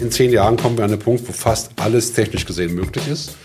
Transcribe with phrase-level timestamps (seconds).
[0.00, 3.36] In zehn Jahren kommen wir an den Punkt, wo fast alles technisch gesehen möglich ist.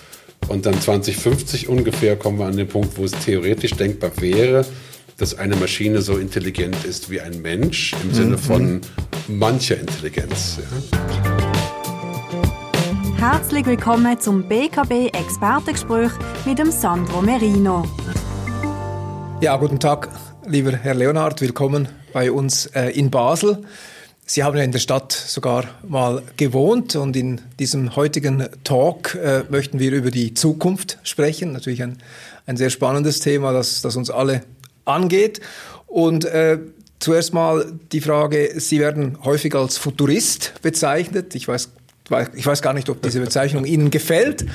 [0.50, 4.64] Und dann 2050 ungefähr kommen wir an den Punkt, wo es theoretisch denkbar wäre,
[5.18, 8.82] dass eine Maschine so intelligent ist wie ein Mensch im Sinne von
[9.28, 10.60] mancher Intelligenz.
[10.60, 10.66] Ja.
[13.32, 16.12] Herzlich willkommen zum BKB Expertengespräch
[16.46, 17.84] mit dem Sandro Merino.
[19.42, 20.08] Ja, guten Tag,
[20.46, 23.58] lieber Herr Leonhard, willkommen bei uns äh, in Basel.
[24.26, 29.44] Sie haben ja in der Stadt sogar mal gewohnt und in diesem heutigen Talk äh,
[29.50, 31.52] möchten wir über die Zukunft sprechen.
[31.52, 31.98] Natürlich ein,
[32.46, 34.44] ein sehr spannendes Thema, das, das uns alle
[34.86, 35.42] angeht.
[35.88, 36.58] Und äh,
[37.00, 41.36] zuerst mal die Frage, Sie werden häufig als Futurist bezeichnet.
[41.36, 41.72] Ich weiß
[42.36, 44.46] ich weiß gar nicht, ob diese Bezeichnung Ihnen gefällt,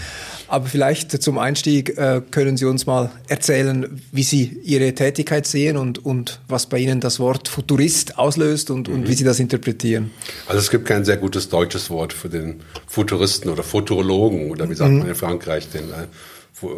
[0.49, 5.77] aber vielleicht zum Einstieg äh, können Sie uns mal erzählen, wie Sie Ihre Tätigkeit sehen
[5.77, 8.95] und, und was bei Ihnen das Wort Futurist auslöst und, mhm.
[8.95, 10.11] und wie Sie das interpretieren.
[10.47, 14.75] Also es gibt kein sehr gutes deutsches Wort für den Futuristen oder Futurologen oder wie
[14.75, 14.99] sagt mhm.
[14.99, 16.07] man in Frankreich den äh,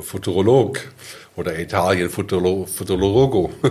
[0.03, 0.81] Futurolog
[1.37, 3.51] oder Italien Futuro, Futurologo.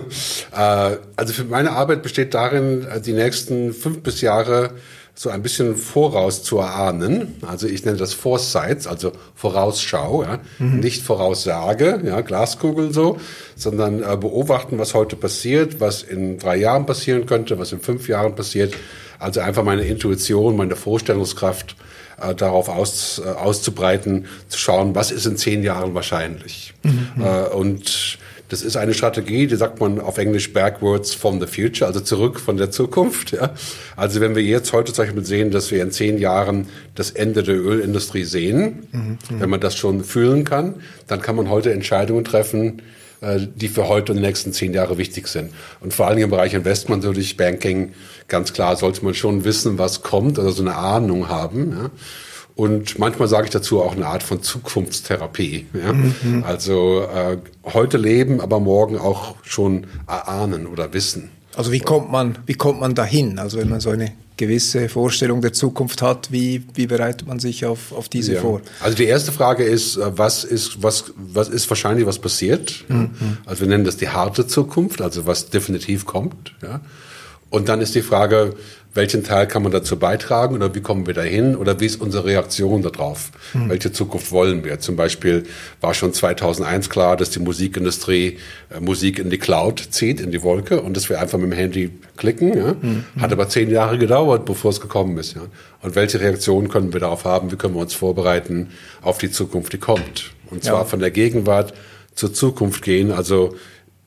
[0.51, 4.71] äh, also für meine Arbeit besteht darin, die nächsten fünf bis Jahre
[5.19, 7.35] so ein bisschen voraus zu erahnen.
[7.45, 10.39] Also ich nenne das Foresights, also Vorausschau, ja.
[10.59, 10.79] Mhm.
[10.79, 13.19] nicht Voraussage, ja, Glaskugel so,
[13.57, 18.07] sondern äh, beobachten, was heute passiert, was in drei Jahren passieren könnte, was in fünf
[18.07, 18.73] Jahren passiert.
[19.19, 21.75] Also einfach meine Intuition, meine Vorstellungskraft
[22.21, 26.73] äh, darauf aus, äh, auszubreiten, zu schauen, was ist in zehn Jahren wahrscheinlich.
[26.83, 27.21] Mhm.
[27.21, 31.87] Äh, und das ist eine Strategie, die sagt man auf Englisch backwards from the future,
[31.87, 33.31] also zurück von der Zukunft.
[33.31, 33.53] Ja.
[33.95, 37.43] Also wenn wir jetzt heute zum Beispiel sehen, dass wir in zehn Jahren das Ende
[37.43, 39.17] der Ölindustrie sehen, mhm.
[39.29, 40.75] wenn man das schon fühlen kann,
[41.07, 42.81] dann kann man heute Entscheidungen treffen,
[43.21, 45.51] äh, die für heute und die nächsten zehn Jahre wichtig sind.
[45.79, 47.93] Und vor allen Dingen im Bereich Investment, natürlich Banking,
[48.27, 51.71] ganz klar sollte man schon wissen, was kommt, also so eine Ahnung haben.
[51.71, 51.91] Ja.
[52.59, 55.67] Und manchmal sage ich dazu auch eine Art von Zukunftstherapie.
[55.73, 55.93] Ja?
[55.93, 56.43] Mhm.
[56.45, 61.29] Also äh, heute leben, aber morgen auch schon erahnen oder wissen.
[61.55, 63.39] Also wie kommt man, wie kommt man dahin?
[63.39, 67.65] Also wenn man so eine gewisse Vorstellung der Zukunft hat, wie, wie bereitet man sich
[67.65, 68.41] auf, auf diese ja.
[68.41, 68.59] vor?
[68.81, 72.83] Also die erste Frage ist, äh, was ist, was, was ist wahrscheinlich, was passiert?
[72.89, 73.37] Mhm.
[73.45, 76.55] Also wir nennen das die harte Zukunft, also was definitiv kommt.
[76.61, 76.81] Ja?
[77.49, 78.55] Und dann ist die Frage,
[78.93, 82.25] welchen Teil kann man dazu beitragen oder wie kommen wir dahin oder wie ist unsere
[82.25, 83.31] Reaktion darauf?
[83.53, 83.69] Mhm.
[83.69, 84.79] Welche Zukunft wollen wir?
[84.79, 85.43] Zum Beispiel
[85.79, 88.37] war schon 2001 klar, dass die Musikindustrie
[88.69, 91.57] äh, Musik in die Cloud zieht, in die Wolke und dass wir einfach mit dem
[91.57, 92.57] Handy klicken.
[92.57, 92.75] Ja?
[92.81, 93.05] Mhm.
[93.19, 95.35] Hat aber zehn Jahre gedauert, bevor es gekommen ist.
[95.35, 95.41] Ja?
[95.81, 97.51] Und welche Reaktion können wir darauf haben?
[97.51, 98.69] Wie können wir uns vorbereiten
[99.01, 100.31] auf die Zukunft, die kommt?
[100.49, 100.85] Und zwar ja.
[100.85, 101.73] von der Gegenwart
[102.15, 103.55] zur Zukunft gehen, also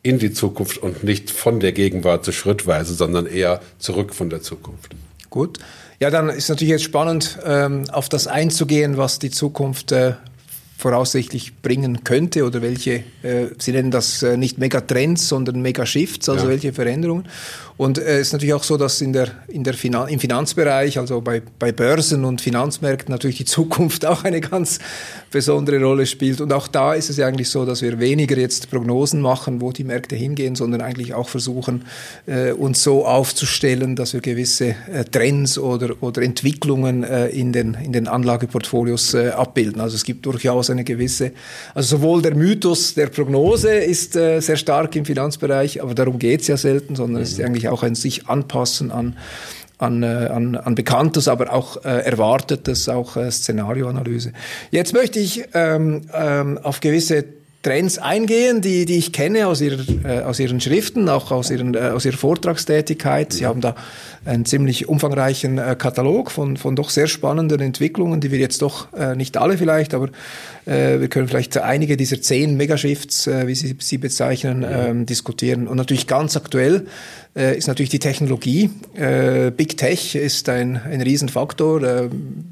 [0.02, 4.42] in die Zukunft und nicht von der Gegenwart so schrittweise, sondern eher zurück von der
[4.42, 4.94] Zukunft.
[5.30, 5.58] Gut.
[6.00, 10.14] Ja, dann ist natürlich jetzt spannend, ähm, auf das einzugehen, was die Zukunft äh,
[10.76, 16.44] voraussichtlich bringen könnte oder welche, äh, Sie nennen das äh, nicht Megatrends, sondern Megashifts, also
[16.46, 16.50] ja.
[16.50, 17.26] welche Veränderungen.
[17.76, 20.98] Und es äh, ist natürlich auch so, dass in der, in der Finan im Finanzbereich,
[20.98, 24.78] also bei, bei Börsen und Finanzmärkten natürlich die Zukunft auch eine ganz
[25.30, 26.40] besondere Rolle spielt.
[26.40, 29.72] Und auch da ist es ja eigentlich so, dass wir weniger jetzt Prognosen machen, wo
[29.72, 31.84] die Märkte hingehen, sondern eigentlich auch versuchen,
[32.26, 37.74] äh, uns so aufzustellen, dass wir gewisse äh, Trends oder, oder Entwicklungen äh, in, den,
[37.74, 39.80] in den Anlageportfolios äh, abbilden.
[39.80, 41.32] Also es gibt durchaus eine gewisse,
[41.74, 46.42] also sowohl der Mythos der Prognose ist äh, sehr stark im Finanzbereich, aber darum geht
[46.42, 47.24] es ja selten, sondern mhm.
[47.24, 47.46] es ist mhm.
[47.62, 49.16] Eigentlich auch ein sich anpassen an
[49.78, 54.32] an, äh, an, an Bekanntes, aber auch äh, Erwartetes, auch äh, Szenarioanalyse.
[54.70, 57.24] Jetzt möchte ich ähm, ähm, auf gewisse
[57.62, 61.74] Trends eingehen, die, die ich kenne aus, ihrer, äh, aus Ihren Schriften, auch aus, ihren,
[61.74, 63.32] äh, aus Ihrer Vortragstätigkeit.
[63.32, 63.76] Sie haben da
[64.24, 68.92] einen ziemlich umfangreichen äh, Katalog von, von doch sehr spannenden Entwicklungen, die wir jetzt doch
[68.92, 70.08] äh, nicht alle vielleicht, aber
[70.66, 75.68] äh, wir können vielleicht einige dieser zehn Megashifts, äh, wie Sie sie bezeichnen, ähm, diskutieren.
[75.68, 76.86] Und natürlich ganz aktuell
[77.34, 78.70] äh, ist natürlich die Technologie.
[78.94, 81.82] Äh, Big Tech ist ein, ein Riesenfaktor.
[81.82, 82.08] Äh,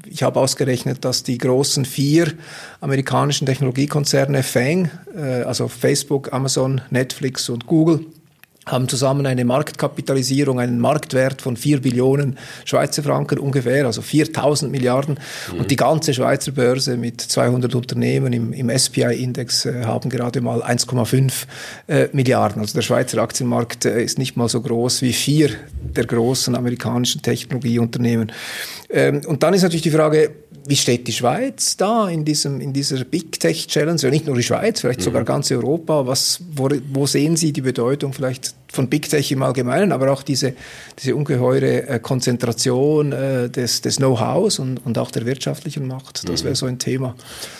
[0.09, 2.33] ich habe ausgerechnet, dass die großen vier
[2.79, 8.05] amerikanischen Technologiekonzerne FANG, äh, also Facebook, Amazon, Netflix und Google,
[8.65, 15.19] haben zusammen eine Marktkapitalisierung, einen Marktwert von 4 Billionen Schweizer Franken ungefähr, also 4000 Milliarden.
[15.51, 15.59] Mhm.
[15.59, 20.61] Und die ganze Schweizer Börse mit 200 Unternehmen im, im SPI-Index äh, haben gerade mal
[20.61, 21.31] 1,5
[21.87, 22.61] äh, Milliarden.
[22.61, 25.49] Also der Schweizer Aktienmarkt äh, ist nicht mal so groß wie vier
[25.95, 28.31] der großen amerikanischen Technologieunternehmen.
[28.93, 30.31] Ähm, und dann ist natürlich die Frage,
[30.67, 33.99] wie steht die Schweiz da in, diesem, in dieser Big Tech Challenge?
[33.99, 35.05] Ja, nicht nur die Schweiz, vielleicht mhm.
[35.05, 36.05] sogar ganz Europa.
[36.05, 40.23] Was, wo, wo sehen Sie die Bedeutung vielleicht von Big Tech im Allgemeinen, aber auch
[40.23, 40.53] diese,
[40.99, 46.27] diese ungeheure äh, Konzentration äh, des, des Know-hows und, und auch der wirtschaftlichen Macht.
[46.29, 47.15] Das wäre so ein Thema.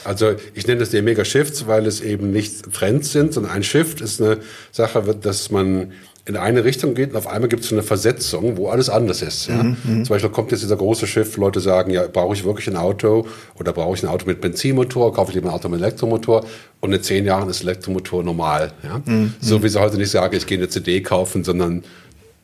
[0.06, 3.64] Also ich nenne das die Mega Shifts, weil es eben nicht Trends sind, sondern ein
[3.64, 4.38] Shift ist eine
[4.72, 5.92] Sache, dass man
[6.26, 9.48] in eine Richtung geht und auf einmal gibt es eine Versetzung, wo alles anders ist.
[9.48, 9.64] Ja?
[9.64, 12.68] Mhm, mhm, Zum Beispiel kommt jetzt dieser große Schiff, Leute sagen, ja, brauche ich wirklich
[12.68, 13.26] ein Auto
[13.60, 16.46] oder brauche ich ein Auto mit Benzinmotor, kaufe ich lieber ein Auto mit Elektromotor
[16.80, 18.72] und in zehn Jahren ist Elektromotor normal.
[18.84, 19.02] Ja?
[19.04, 19.34] Mhm.
[19.42, 21.84] So wie sie heute nicht sagen, ich gehe eine CD kaufen, sondern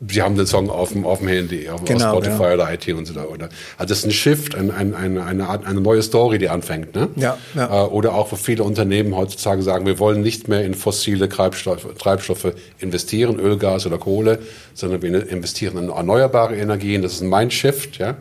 [0.07, 2.53] Sie haben den Song auf dem, auf dem Handy, auf, genau, Spotify genau.
[2.53, 3.49] oder iTunes oder, oder.
[3.77, 6.93] Also das ist ein Shift, ein, ein, eine, eine, Art, eine neue Story, die anfängt.
[6.93, 7.09] Ne?
[7.15, 7.85] Ja, ja.
[7.85, 11.87] Äh, oder auch, wo viele Unternehmen heutzutage sagen, wir wollen nicht mehr in fossile Treibstoffe,
[11.97, 14.37] Treibstoffe investieren, Öl, Gas oder Kohle,
[14.75, 17.01] sondern wir investieren in erneuerbare Energien.
[17.01, 17.97] Das ist ein Mindshift.
[17.97, 18.17] Ja?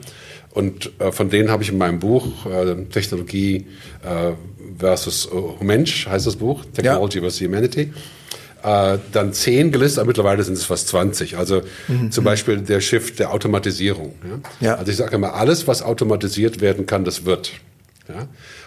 [0.53, 3.67] Und äh, von denen habe ich in meinem Buch äh, Technologie
[4.03, 4.33] äh,
[4.79, 7.25] versus äh, Mensch, heißt das Buch, Technology ja.
[7.25, 7.93] versus Humanity
[8.67, 11.39] äh, dann zehn gelistet, aber mittlerweile sind es fast 20.
[11.39, 12.11] Also mhm.
[12.11, 14.15] zum Beispiel der Shift der Automatisierung.
[14.61, 14.67] Ja?
[14.69, 14.75] ja.
[14.75, 17.53] Also ich sage immer, alles, was automatisiert werden kann, das wird.
[18.09, 18.27] Ja?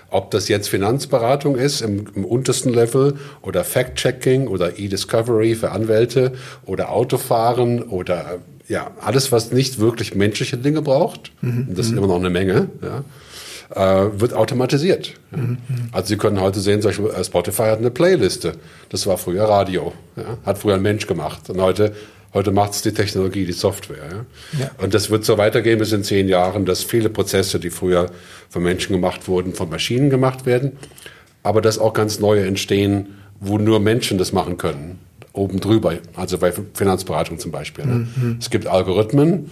[0.10, 6.32] Ob das jetzt Finanzberatung ist im, im untersten Level oder Fact-Checking oder E-Discovery für Anwälte
[6.66, 11.68] oder Autofahren oder ja, alles, was nicht wirklich menschliche Dinge braucht, mhm.
[11.76, 13.04] das ist immer noch eine Menge, ja,
[13.76, 15.14] äh, wird automatisiert.
[15.32, 15.58] Mhm.
[15.92, 18.54] Also Sie können heute sehen, zum Beispiel äh, Spotify hat eine Playliste.
[18.90, 19.94] Das war früher Radio.
[20.16, 20.38] Ja?
[20.46, 21.50] Hat früher ein Mensch gemacht.
[21.50, 21.94] Und heute,
[22.34, 24.26] heute macht es die Technologie, die Software.
[24.58, 24.60] Ja?
[24.60, 24.72] ja?
[24.78, 28.08] Und das wird so weitergehen bis in zehn Jahren, dass viele Prozesse, die früher
[28.50, 30.74] von Menschen gemacht wurden, von Maschinen gemacht werden.
[31.44, 35.00] Aber dass auch ganz neue entstehen, wo nur Menschen das machen können.
[35.32, 35.94] Oben drüber.
[36.16, 37.86] Also bei Finanzberatung zum Beispiel.
[37.86, 38.08] Ne?
[38.16, 38.38] Mhm.
[38.40, 39.52] Es gibt Algorithmen.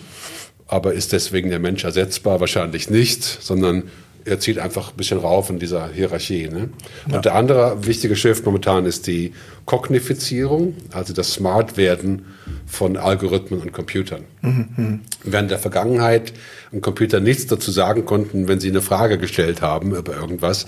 [0.70, 2.42] Aber ist deswegen der Mensch ersetzbar?
[2.42, 3.84] Wahrscheinlich nicht, sondern
[4.28, 6.50] er zieht einfach ein bisschen rauf in dieser Hierarchie.
[6.50, 6.70] Ne?
[7.06, 7.20] Und ja.
[7.20, 9.34] der andere wichtige Shift momentan ist die
[9.66, 12.26] Kognifizierung, also das Smartwerden
[12.66, 14.24] von Algorithmen und Computern.
[14.42, 14.68] Mhm.
[14.76, 15.00] mhm.
[15.24, 16.34] Während der Vergangenheit
[16.72, 20.68] ein Computer nichts dazu sagen konnten, wenn sie eine Frage gestellt haben über irgendwas,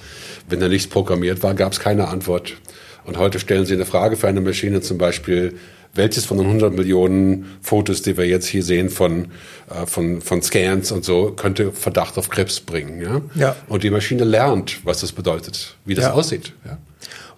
[0.49, 2.55] wenn er nichts programmiert war, gab es keine Antwort.
[3.05, 5.55] Und heute stellen sie eine Frage für eine Maschine zum Beispiel,
[5.93, 9.29] welches von den 100 Millionen Fotos, die wir jetzt hier sehen von,
[9.69, 13.01] äh, von, von Scans und so, könnte Verdacht auf Krebs bringen.
[13.01, 13.21] Ja?
[13.35, 13.55] Ja.
[13.67, 16.13] Und die Maschine lernt, was das bedeutet, wie das ja.
[16.13, 16.53] aussieht.
[16.65, 16.77] Ja?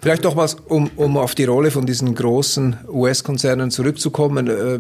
[0.01, 4.47] Vielleicht noch was, um, um auf die Rolle von diesen großen US-Konzernen zurückzukommen.
[4.47, 4.79] Äh,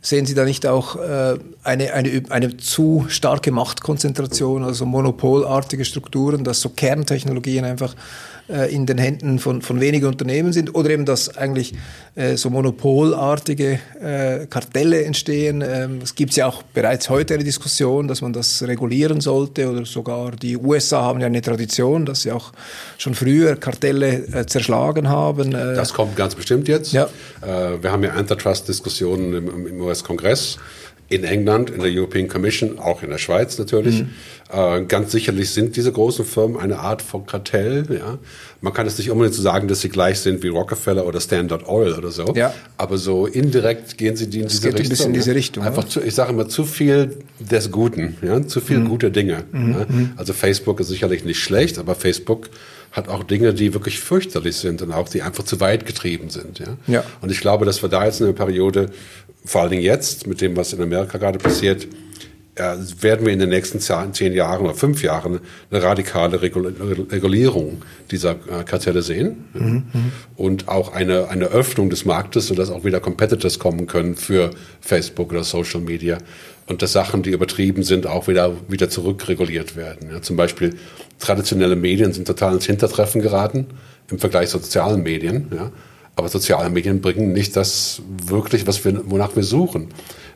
[0.00, 6.44] sehen Sie da nicht auch äh, eine, eine, eine zu starke Machtkonzentration, also monopolartige Strukturen,
[6.44, 7.94] dass so Kerntechnologien einfach
[8.48, 11.74] äh, in den Händen von, von wenigen Unternehmen sind oder eben, dass eigentlich
[12.14, 15.62] äh, so monopolartige äh, Kartelle entstehen.
[15.66, 19.84] Ähm, es gibt ja auch bereits heute eine Diskussion, dass man das regulieren sollte oder
[19.84, 22.52] sogar die USA haben ja eine Tradition, dass sie auch
[22.98, 25.54] schon früher Kartelle äh, zerschlagen haben.
[25.54, 25.74] Äh.
[25.74, 26.92] das kommt ganz bestimmt jetzt.
[26.92, 27.08] Ja.
[27.42, 30.58] Äh, wir haben ja Antitrust-Diskussionen im, im US-Kongress
[31.12, 34.00] in England, in der European Commission, auch in der Schweiz natürlich.
[34.00, 34.10] Mhm.
[34.50, 37.84] Äh, ganz sicherlich sind diese großen Firmen eine Art von Kartell.
[37.90, 38.18] Ja?
[38.62, 41.68] Man kann es nicht unbedingt so sagen, dass sie gleich sind wie Rockefeller oder Standard
[41.68, 42.32] Oil oder so.
[42.34, 42.54] Ja.
[42.78, 44.84] Aber so indirekt gehen sie in diese es geht Richtung.
[44.84, 45.64] Ein bisschen in diese Richtung.
[45.64, 48.46] Einfach, zu, ich sage immer, zu viel des Guten, ja?
[48.46, 48.88] zu viel mhm.
[48.88, 49.44] gute Dinge.
[49.52, 49.72] Mhm.
[49.72, 49.86] Ja?
[49.88, 50.12] Mhm.
[50.16, 52.48] Also Facebook ist sicherlich nicht schlecht, aber Facebook
[52.92, 56.58] hat auch Dinge, die wirklich fürchterlich sind und auch die einfach zu weit getrieben sind.
[56.58, 56.76] Ja?
[56.86, 57.04] Ja.
[57.20, 58.90] Und ich glaube, dass wir da jetzt in einer Periode,
[59.44, 61.88] vor allen Dingen jetzt, mit dem, was in Amerika gerade passiert,
[62.58, 65.40] ja, werden wir in den nächsten zehn Jahren oder fünf Jahren
[65.70, 69.84] eine radikale Regulierung dieser äh, Kartelle sehen mhm.
[70.36, 74.50] und auch eine, eine Öffnung des Marktes, sodass auch wieder Competitors kommen können für
[74.82, 76.18] Facebook oder Social Media
[76.66, 80.10] und dass Sachen, die übertrieben sind, auch wieder, wieder zurückreguliert werden.
[80.10, 80.74] Ja, zum Beispiel
[81.20, 83.66] traditionelle Medien sind total ins Hintertreffen geraten
[84.10, 85.48] im Vergleich zu sozialen Medien.
[85.54, 85.72] Ja.
[86.14, 89.88] Aber soziale Medien bringen nicht das wirklich, was wir, wonach wir suchen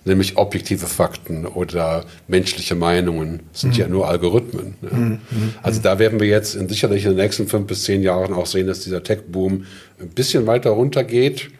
[0.07, 3.81] nämlich objektive Fakten oder menschliche Meinungen sind mhm.
[3.81, 4.75] ja nur Algorithmen.
[4.83, 4.97] Ja.
[4.97, 5.19] Mhm.
[5.63, 8.47] Also da werden wir jetzt in, sicherlich in den nächsten fünf bis zehn Jahren auch
[8.47, 9.67] sehen, dass dieser Tech-Boom
[10.01, 11.51] ein bisschen weiter runtergeht.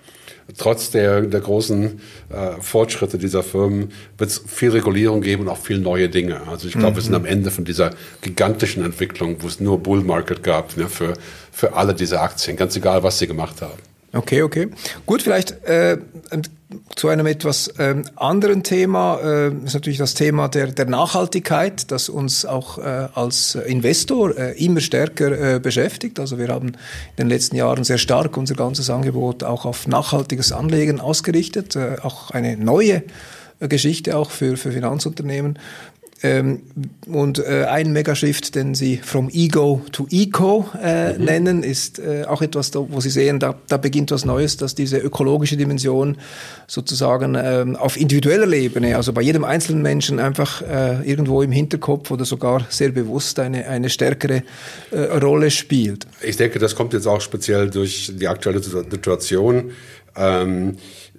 [0.57, 5.59] Trotz der, der großen äh, Fortschritte dieser Firmen wird es viel Regulierung geben und auch
[5.59, 6.47] viel neue Dinge.
[6.47, 6.97] Also ich glaube, mhm.
[6.97, 7.91] wir sind am Ende von dieser
[8.23, 11.15] gigantischen Entwicklung, wo es nur Bull Market gab ne, für,
[11.51, 13.96] für alle diese Aktien, ganz egal, was sie gemacht haben.
[14.17, 14.69] Okay, okay.
[15.05, 15.99] Gut, vielleicht äh,
[16.97, 22.09] zu einem etwas ähm, anderen Thema äh, ist natürlich das Thema der, der Nachhaltigkeit, das
[22.09, 26.19] uns auch äh, als Investor äh, immer stärker äh, beschäftigt.
[26.19, 26.75] Also wir haben in
[27.19, 32.31] den letzten Jahren sehr stark unser ganzes Angebot auch auf nachhaltiges Anlegen ausgerichtet, äh, auch
[32.31, 33.03] eine neue
[33.61, 35.59] äh, Geschichte auch für, für Finanzunternehmen.
[36.23, 36.63] Ähm,
[37.07, 41.25] und äh, ein Megashift, den Sie from Ego to Eco äh, mhm.
[41.25, 44.75] nennen, ist äh, auch etwas, da, wo Sie sehen, da, da beginnt was Neues, dass
[44.75, 46.17] diese ökologische Dimension
[46.67, 52.11] sozusagen ähm, auf individueller Ebene, also bei jedem einzelnen Menschen einfach äh, irgendwo im Hinterkopf
[52.11, 54.43] oder sogar sehr bewusst eine, eine stärkere
[54.91, 56.07] äh, Rolle spielt.
[56.23, 59.73] Ich denke, das kommt jetzt auch speziell durch die aktuelle Situation.
[60.17, 60.77] Ähm,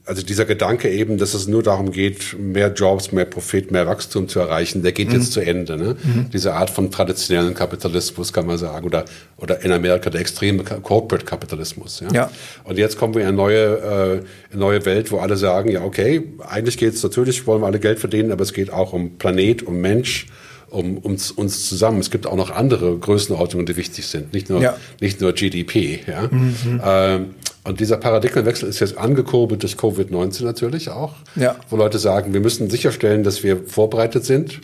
[0.08, 4.30] also dieser Gedanke eben, dass es nur darum geht, mehr Jobs, mehr Profit, mehr Wachstum
[4.30, 5.16] zu erreichen, der geht mhm.
[5.16, 5.78] jetzt zu Ende.
[5.78, 5.98] Ne?
[6.02, 6.30] Mhm.
[6.32, 9.04] Diese Art von traditionellen Kapitalismus, kann man sagen, oder,
[9.36, 12.00] oder in Amerika der extreme Corporate Kapitalismus.
[12.00, 12.08] Ja?
[12.14, 12.32] ja.
[12.64, 15.82] Und jetzt kommen wir in eine neue, äh, eine neue Welt, wo alle sagen, ja
[15.82, 19.18] okay, eigentlich geht es natürlich, wollen wir alle Geld verdienen, aber es geht auch um
[19.18, 20.28] Planet, um Mensch,
[20.70, 22.00] um uns, uns zusammen.
[22.00, 24.78] Es gibt auch noch andere Größenordnungen, die wichtig sind, nicht nur, ja.
[25.02, 26.00] nicht nur GDP.
[26.08, 26.30] Ja?
[26.32, 26.82] Mhm.
[26.84, 27.26] Ähm,
[27.67, 31.57] und dieser Paradigmenwechsel ist jetzt angekurbelt durch Covid-19 natürlich auch, ja.
[31.69, 34.62] wo Leute sagen, wir müssen sicherstellen, dass wir vorbereitet sind,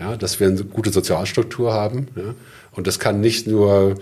[0.00, 2.08] ja, dass wir eine gute Sozialstruktur haben.
[2.16, 2.34] Ja.
[2.72, 3.96] Und das kann nicht nur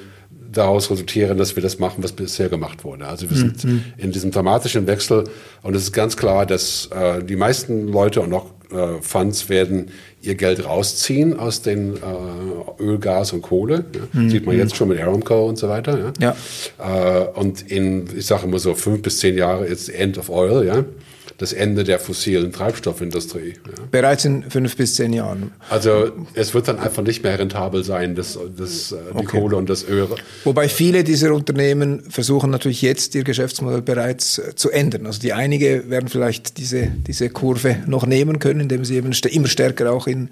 [0.56, 3.06] daraus resultieren, dass wir das machen, was bisher gemacht wurde.
[3.06, 3.84] Also wir sind mhm.
[3.96, 5.25] in diesem dramatischen Wechsel
[5.62, 9.90] und es ist ganz klar, dass äh, die meisten Leute und auch äh, Funds werden
[10.23, 13.84] ihr Geld rausziehen aus den äh, Öl, Gas und Kohle.
[13.94, 14.20] Ja.
[14.20, 14.30] Mhm.
[14.30, 16.12] Sieht man jetzt schon mit Aramco und so weiter.
[16.20, 16.34] Ja.
[16.78, 17.23] ja.
[17.23, 20.66] Äh, und in, ich sage immer so fünf bis zehn Jahre ist End of Oil.
[20.66, 20.84] Ja
[21.38, 23.55] das Ende der fossilen Treibstoffindustrie.
[23.67, 23.85] Ja.
[23.91, 25.50] Bereits in fünf bis zehn Jahren.
[25.69, 29.38] Also es wird dann einfach nicht mehr rentabel sein, das, das, äh, die okay.
[29.38, 30.07] Kohle und das Öl.
[30.45, 35.07] Wobei viele dieser Unternehmen versuchen natürlich jetzt ihr Geschäftsmodell bereits äh, zu ändern.
[35.07, 39.49] Also die einige werden vielleicht diese, diese Kurve noch nehmen können, indem sie eben immer
[39.49, 40.29] stärker auch in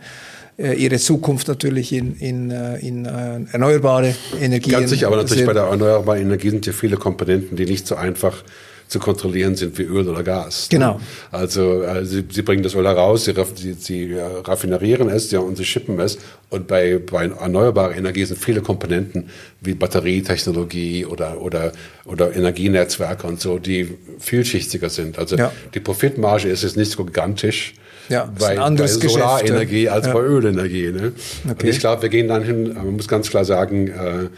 [0.56, 4.72] äh, ihre Zukunft natürlich in, in, in erneuerbare Energien.
[4.72, 7.96] Ganz sicher, aber natürlich bei der erneuerbaren Energie sind ja viele Komponenten, die nicht so
[7.96, 8.44] einfach
[8.92, 10.68] zu kontrollieren sind wie Öl oder Gas.
[10.70, 10.78] Ne?
[10.78, 11.00] Genau.
[11.30, 15.40] Also äh, sie, sie, bringen das Öl heraus, sie, sie, sie äh, raffinerieren es ja,
[15.40, 16.18] und sie schippen es.
[16.50, 19.30] Und bei, bei erneuerbarer Energie sind viele Komponenten
[19.62, 21.72] wie Batterietechnologie oder, oder,
[22.04, 25.18] oder Energienetzwerke und so, die vielschichtiger sind.
[25.18, 25.50] Also ja.
[25.72, 27.74] die Profitmarge ist jetzt nicht so gigantisch.
[28.10, 30.12] Ja, bei, bei Solarenergie als ja.
[30.12, 30.92] bei Ölenergie.
[30.92, 31.12] Ne?
[31.48, 31.54] Okay.
[31.62, 34.28] Und ich glaube, wir gehen dann hin, man muss ganz klar sagen, äh,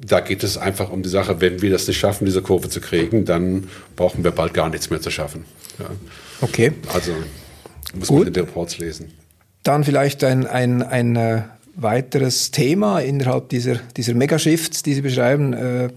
[0.00, 2.80] da geht es einfach um die Sache, wenn wir das nicht schaffen, diese Kurve zu
[2.80, 5.44] kriegen, dann brauchen wir bald gar nichts mehr zu schaffen.
[5.78, 5.90] Ja.
[6.40, 6.72] Okay.
[6.92, 7.12] Also
[7.94, 8.24] muss Gut.
[8.24, 9.12] man die Reports lesen.
[9.62, 11.42] Dann vielleicht ein, ein, ein äh,
[11.74, 15.52] weiteres Thema innerhalb dieser, dieser Megashifts, die Sie beschreiben.
[15.52, 15.88] Äh,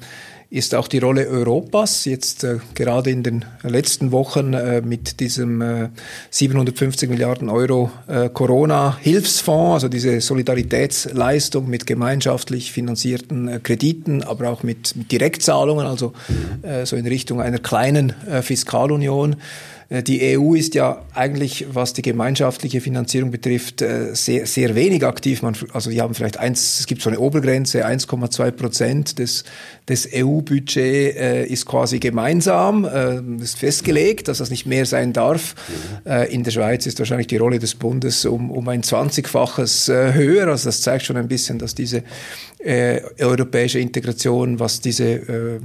[0.51, 5.61] ist auch die Rolle Europas jetzt äh, gerade in den letzten Wochen äh, mit diesem
[5.61, 5.89] äh,
[6.29, 14.61] 750 Milliarden Euro äh, Corona-Hilfsfonds, also diese Solidaritätsleistung mit gemeinschaftlich finanzierten äh, Krediten, aber auch
[14.61, 16.11] mit, mit Direktzahlungen, also
[16.63, 19.37] äh, so in Richtung einer kleinen Fiskalunion.
[19.91, 25.05] Äh, die EU ist ja eigentlich, was die gemeinschaftliche Finanzierung betrifft, äh, sehr, sehr wenig
[25.05, 25.41] aktiv.
[25.41, 29.43] Man, also die haben vielleicht eins, es gibt so eine Obergrenze, 1,2 Prozent des,
[29.87, 35.55] des EU-Budget äh, ist quasi gemeinsam, äh, ist festgelegt, dass das nicht mehr sein darf.
[36.05, 36.11] Mhm.
[36.11, 40.13] Äh, in der Schweiz ist wahrscheinlich die Rolle des Bundes um, um ein 20-faches äh,
[40.13, 40.47] höher.
[40.47, 42.03] Also das zeigt schon ein bisschen, dass diese
[42.63, 45.59] europäische Integration, was diese äh,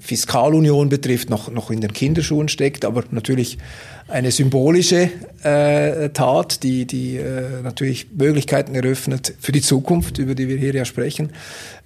[0.00, 3.51] Fiskalunion betrifft, noch, noch in den Kinderschuhen steckt, aber natürlich
[4.08, 5.10] eine symbolische
[5.42, 10.74] äh, Tat, die, die äh, natürlich Möglichkeiten eröffnet für die Zukunft, über die wir hier
[10.74, 11.30] ja sprechen.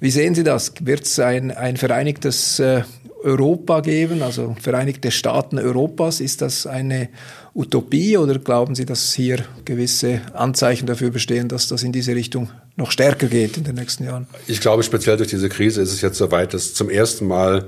[0.01, 0.73] Wie sehen Sie das?
[0.81, 2.83] Wird es ein, ein vereinigtes äh,
[3.23, 6.21] Europa geben, also Vereinigte Staaten Europas?
[6.21, 7.09] Ist das eine
[7.55, 12.51] Utopie oder glauben Sie, dass hier gewisse Anzeichen dafür bestehen, dass das in diese Richtung
[12.77, 14.27] noch stärker geht in den nächsten Jahren?
[14.47, 17.67] Ich glaube, speziell durch diese Krise ist es jetzt soweit, dass zum ersten Mal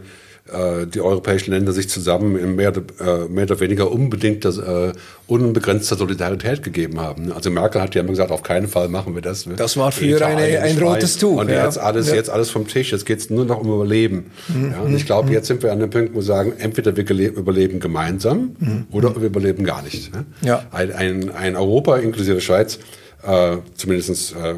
[0.87, 4.93] die europäischen Länder sich zusammen in mehr, äh, mehr oder weniger unbedingter, äh,
[5.27, 7.33] unbegrenzter Solidarität gegeben haben.
[7.33, 9.47] Also Merkel hat ja immer gesagt, auf keinen Fall machen wir das.
[9.57, 11.41] Das war früher eine, ein rotes Tuch.
[11.41, 11.65] Und ja.
[11.65, 12.15] jetzt alles, ja.
[12.15, 12.93] jetzt alles vom Tisch.
[12.93, 14.31] Jetzt geht es nur noch um Überleben.
[14.49, 14.73] Mhm.
[14.73, 15.35] Ja, und ich glaube, mhm.
[15.35, 18.87] jetzt sind wir an dem Punkt, wo wir sagen, entweder wir überleben gemeinsam mhm.
[18.91, 20.11] oder wir überleben gar nicht.
[20.41, 20.65] Ja.
[20.71, 22.79] Ein, ein, ein Europa inklusive Schweiz,
[23.27, 24.55] äh, zumindest äh,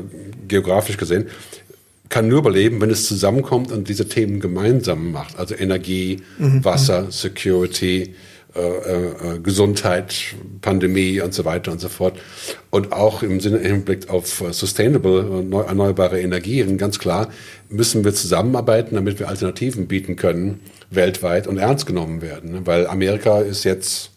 [0.47, 1.27] geografisch gesehen,
[2.11, 5.39] kann nur überleben, wenn es zusammenkommt und diese Themen gemeinsam macht.
[5.39, 6.65] Also Energie, mhm.
[6.65, 8.15] Wasser, Security,
[8.55, 12.19] äh, äh, Gesundheit, Pandemie und so weiter und so fort.
[12.71, 17.29] Und auch im Sinne im Hinblick auf sustainable, erneuerbare Energien, ganz klar,
[17.69, 22.67] müssen wir zusammenarbeiten, damit wir Alternativen bieten können, weltweit und ernst genommen werden.
[22.67, 24.11] Weil Amerika ist jetzt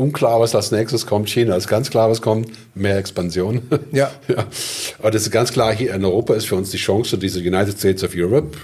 [0.00, 1.28] unklar, was als nächstes kommt.
[1.28, 2.48] China ist ganz klar, was kommt.
[2.74, 3.62] Mehr Expansion.
[3.92, 4.10] Ja.
[4.28, 4.46] ja.
[4.98, 7.76] Aber das ist ganz klar, hier in Europa ist für uns die Chance, diese United
[7.78, 8.56] States of Europe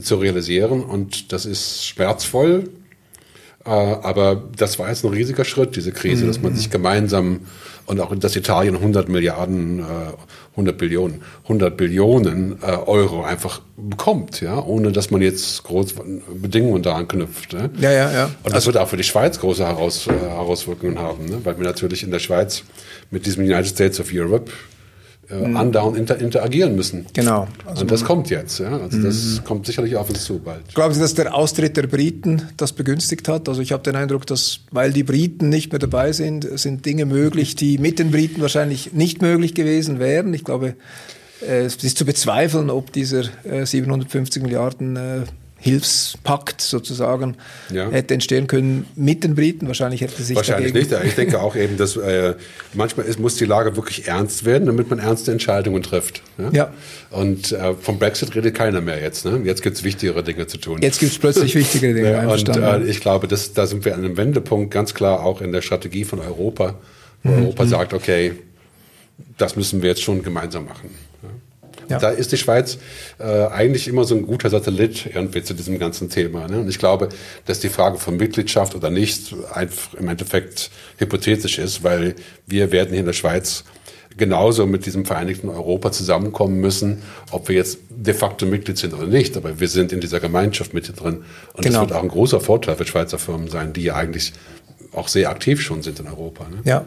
[0.00, 0.82] zu realisieren.
[0.84, 2.68] Und das ist schmerzvoll.
[3.64, 6.28] Äh, aber das war jetzt ein riesiger Schritt, diese Krise, mhm.
[6.28, 7.40] dass man sich gemeinsam
[7.86, 9.82] und auch dass Italien 100 Milliarden, äh,
[10.52, 15.94] 100 Billionen, 100 Billionen äh, Euro einfach bekommt, ja, ohne dass man jetzt große
[16.34, 17.52] Bedingungen daran knüpft.
[17.52, 17.70] Ne?
[17.80, 18.24] Ja, ja, ja.
[18.24, 21.40] Und das also, wird auch für die Schweiz große Heraus, äh, Herauswirkungen haben, ne?
[21.44, 22.62] weil wir natürlich in der Schweiz
[23.10, 24.50] mit diesem United States of Europe
[25.32, 25.56] äh, mhm.
[25.56, 27.06] andauernd inter interagieren müssen.
[27.12, 27.48] Genau.
[27.66, 28.58] Also und das kommt jetzt.
[28.58, 28.78] Ja?
[28.78, 29.04] Also mhm.
[29.04, 30.74] das kommt sicherlich auf uns zu bald.
[30.74, 33.48] Glauben Sie, dass der Austritt der Briten das begünstigt hat?
[33.48, 37.06] Also ich habe den Eindruck, dass weil die Briten nicht mehr dabei sind, sind Dinge
[37.06, 40.34] möglich, die mit den Briten wahrscheinlich nicht möglich gewesen wären.
[40.34, 40.74] Ich glaube,
[41.40, 43.24] äh, es ist zu bezweifeln, ob dieser
[43.64, 44.98] 750 äh, Milliarden
[45.62, 47.36] Hilfspakt sozusagen
[47.72, 47.88] ja.
[47.88, 49.68] hätte entstehen können mit den Briten.
[49.68, 51.04] Wahrscheinlich hätte sich Wahrscheinlich dagegen nicht.
[51.06, 52.34] Ich denke auch eben, dass äh,
[52.74, 56.20] manchmal ist, muss die Lage wirklich ernst werden, damit man ernste Entscheidungen trifft.
[56.36, 56.50] Ja.
[56.50, 56.72] ja.
[57.10, 59.24] Und äh, vom Brexit redet keiner mehr jetzt.
[59.24, 59.40] Ne?
[59.44, 60.82] Jetzt gibt es wichtigere Dinge zu tun.
[60.82, 62.10] Jetzt gibt es plötzlich wichtigere Dinge.
[62.10, 65.40] ja, und äh, ich glaube, das, da sind wir an einem Wendepunkt, ganz klar auch
[65.40, 66.74] in der Strategie von Europa,
[67.22, 67.42] wo mhm.
[67.44, 68.32] Europa sagt, okay,
[69.38, 70.90] das müssen wir jetzt schon gemeinsam machen.
[71.92, 71.98] Ja.
[71.98, 72.78] Da ist die Schweiz
[73.18, 76.48] äh, eigentlich immer so ein guter Satellit irgendwie zu diesem ganzen Thema.
[76.48, 76.60] Ne?
[76.60, 77.08] Und ich glaube,
[77.44, 82.14] dass die Frage von Mitgliedschaft oder nicht einfach im Endeffekt hypothetisch ist, weil
[82.46, 83.64] wir werden hier in der Schweiz
[84.16, 89.06] genauso mit diesem vereinigten Europa zusammenkommen müssen, ob wir jetzt de facto Mitglied sind oder
[89.06, 89.36] nicht.
[89.36, 91.24] Aber wir sind in dieser Gemeinschaft mit drin.
[91.54, 91.80] Und genau.
[91.80, 94.32] das wird auch ein großer Vorteil für Schweizer Firmen sein, die ja eigentlich
[94.92, 96.46] auch sehr aktiv schon sind in Europa.
[96.48, 96.60] Ne?
[96.64, 96.84] Ja,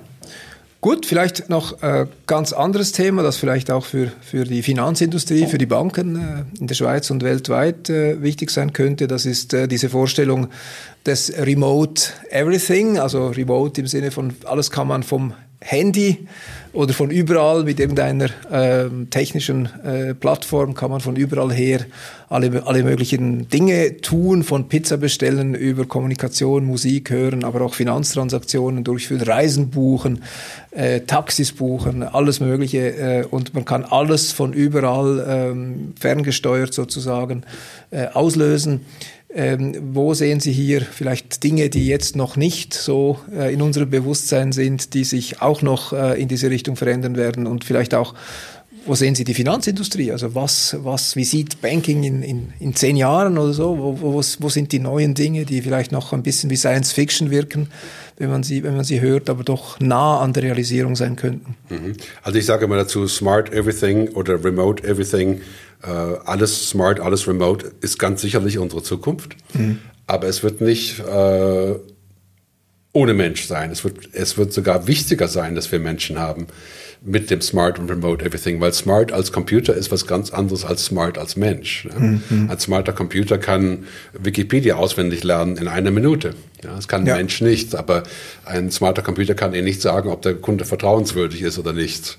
[0.86, 5.58] Gut, vielleicht noch äh, ganz anderes Thema, das vielleicht auch für, für die Finanzindustrie, für
[5.58, 9.08] die Banken äh, in der Schweiz und weltweit äh, wichtig sein könnte.
[9.08, 10.50] Das ist äh, diese Vorstellung
[11.04, 15.34] des Remote Everything, also Remote im Sinne von alles kann man vom
[15.66, 16.28] Handy
[16.74, 21.80] oder von überall mit irgendeiner äh, technischen äh, Plattform kann man von überall her
[22.30, 28.84] alle, alle möglichen Dinge tun, von Pizza bestellen über Kommunikation, Musik hören, aber auch Finanztransaktionen
[28.84, 30.24] durchführen, Reisen buchen,
[30.72, 32.90] äh, Taxis buchen, alles Mögliche.
[32.98, 37.44] Äh, und man kann alles von überall ähm, ferngesteuert sozusagen
[37.90, 38.82] äh, auslösen.
[39.38, 43.90] Ähm, wo sehen Sie hier vielleicht Dinge, die jetzt noch nicht so äh, in unserem
[43.90, 48.14] Bewusstsein sind, die sich auch noch äh, in diese Richtung verändern werden und vielleicht auch
[48.86, 50.12] wo sehen Sie die Finanzindustrie?
[50.12, 53.78] Also was, was, wie sieht Banking in, in, in zehn Jahren oder so?
[53.78, 57.32] Wo, wo, wo sind die neuen Dinge, die vielleicht noch ein bisschen wie Science Fiction
[57.32, 57.70] wirken,
[58.18, 61.56] wenn man sie, wenn man sie hört, aber doch nah an der Realisierung sein könnten?
[61.70, 61.94] Mhm.
[62.24, 65.42] Also ich sage mal dazu, Smart Everything oder Remote Everything
[65.84, 69.36] äh, alles smart, alles remote ist ganz sicherlich unsere Zukunft.
[69.54, 69.80] Mhm.
[70.08, 71.76] Aber es wird nicht äh,
[72.94, 73.72] ohne Mensch sein.
[73.72, 76.48] Es wird, es wird sogar wichtiger sein, dass wir Menschen haben
[77.06, 80.86] mit dem Smart und Remote Everything, weil Smart als Computer ist was ganz anderes als
[80.86, 81.86] Smart als Mensch.
[81.86, 82.20] Ne?
[82.30, 82.50] Mhm.
[82.50, 86.34] Ein smarter Computer kann Wikipedia auswendig lernen in einer Minute.
[86.66, 87.16] Ja, das kann ein ja.
[87.16, 88.04] Mensch nicht, aber
[88.44, 92.18] ein smarter Computer kann Ihnen nicht sagen, ob der Kunde vertrauenswürdig ist oder nicht.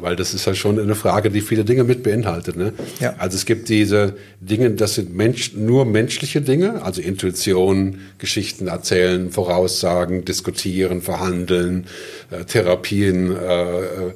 [0.00, 2.56] Weil das ist ja schon eine Frage, die viele Dinge mit beinhaltet.
[2.56, 2.72] Ne?
[3.00, 3.14] Ja.
[3.18, 9.30] Also es gibt diese Dinge, das sind Mensch, nur menschliche Dinge, also Intuition, Geschichten erzählen,
[9.30, 11.86] Voraussagen, diskutieren, verhandeln,
[12.30, 14.12] äh, Therapien, äh, äh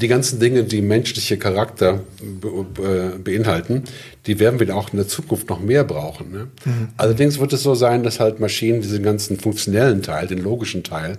[0.00, 2.04] die ganzen Dinge, die menschliche Charakter
[2.40, 3.82] be beinhalten,
[4.26, 6.30] die werden wir auch in der Zukunft noch mehr brauchen.
[6.30, 6.48] Ne?
[6.64, 6.88] Mhm.
[6.96, 11.18] Allerdings wird es so sein, dass halt Maschinen diesen ganzen funktionellen Teil, den logischen Teil,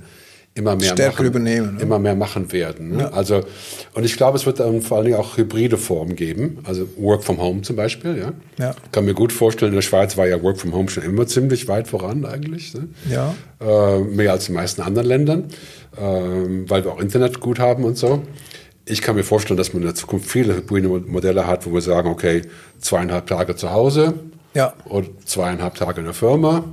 [0.55, 1.75] immer mehr Stärker machen, übernehmen.
[1.75, 1.81] Ne?
[1.81, 2.95] Immer mehr machen werden.
[2.95, 3.03] Ne?
[3.03, 3.09] Ja.
[3.09, 3.41] Also,
[3.93, 6.59] und ich glaube, es wird dann vor allen Dingen auch hybride Formen geben.
[6.63, 8.33] Also Work from Home zum Beispiel, ja.
[8.63, 8.75] ja.
[8.91, 11.67] Kann mir gut vorstellen, in der Schweiz war ja Work from Home schon immer ziemlich
[11.67, 12.73] weit voran eigentlich.
[12.73, 12.87] Ne?
[13.09, 13.35] Ja.
[13.59, 15.43] Äh, mehr als in den meisten anderen Ländern,
[15.97, 18.21] äh, weil wir auch Internet gut haben und so.
[18.85, 21.81] Ich kann mir vorstellen, dass man in der Zukunft viele hybride Modelle hat, wo wir
[21.81, 22.41] sagen, okay,
[22.79, 24.13] zweieinhalb Tage zu Hause
[24.53, 24.73] ja.
[24.85, 26.65] und zweieinhalb Tage in der Firma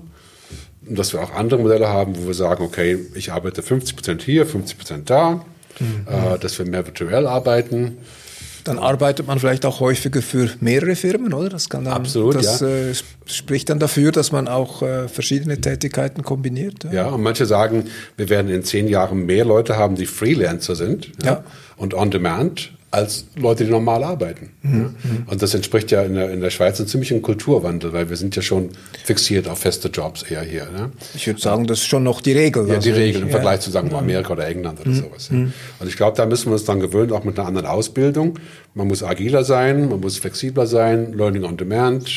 [0.87, 4.23] und dass wir auch andere Modelle haben, wo wir sagen, okay, ich arbeite 50 Prozent
[4.23, 5.44] hier, 50 Prozent da,
[5.79, 6.07] mhm.
[6.07, 7.99] äh, dass wir mehr virtuell arbeiten.
[8.71, 11.49] Dann arbeitet man vielleicht auch häufiger für mehrere Firmen, oder?
[11.49, 12.69] Das kann dann, Absolut, das ja.
[12.69, 12.95] äh,
[13.27, 16.85] spricht dann dafür, dass man auch äh, verschiedene Tätigkeiten kombiniert.
[16.85, 16.93] Ja.
[16.93, 17.07] ja.
[17.07, 21.43] und manche sagen, wir werden in zehn Jahren mehr Leute haben, die Freelancer sind ja,
[21.79, 24.50] und on demand als Leute, die normal arbeiten.
[24.62, 24.94] Mhm.
[25.26, 28.35] Und das entspricht ja in der, in der Schweiz einem ziemlichen Kulturwandel, weil wir sind
[28.35, 28.70] ja schon
[29.05, 30.64] fixiert auf feste Jobs eher hier.
[30.64, 30.90] Ne?
[31.14, 32.68] Ich würde sagen, das ist schon noch die Regel.
[32.68, 33.35] Ja, die Regel im ja.
[33.35, 34.94] Vergleich zu sagen Amerika oder England oder mhm.
[34.94, 35.29] sowas.
[35.31, 35.37] Ja.
[35.37, 35.53] Mhm.
[35.79, 38.40] Und ich glaube, da müssen wir uns dann gewöhnen, auch mit einer anderen Ausbildung.
[38.74, 42.11] Man muss agiler sein, man muss flexibler sein, Learning on Demand.